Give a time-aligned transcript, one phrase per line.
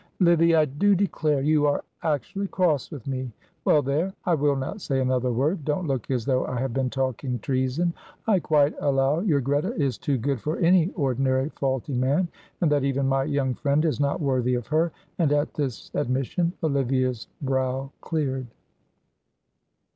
[0.19, 3.31] "Livy, I do declare you are actually cross with me,
[3.65, 6.89] well, there, I will not say another word; don't look as though I have been
[6.89, 7.93] talking treason.
[8.25, 12.29] I quite allow your Greta is too good for any ordinary faulty man,
[12.61, 16.51] and that even my young friend is not worthy of her," and at this admission
[16.63, 18.47] Olivia's brow cleared.